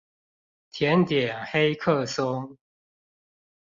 [0.71, 2.57] 甜點黑客松